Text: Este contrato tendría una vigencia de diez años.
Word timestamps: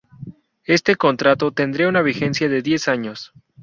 Este 0.65 0.95
contrato 0.95 1.51
tendría 1.51 1.87
una 1.87 2.01
vigencia 2.01 2.49
de 2.49 2.63
diez 2.63 2.87
años. 2.87 3.33